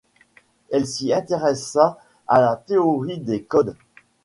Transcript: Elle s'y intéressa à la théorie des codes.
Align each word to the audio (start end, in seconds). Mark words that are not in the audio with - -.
Elle 0.71 0.87
s'y 0.87 1.13
intéressa 1.13 1.99
à 2.27 2.41
la 2.41 2.55
théorie 2.55 3.19
des 3.19 3.43
codes. 3.43 3.75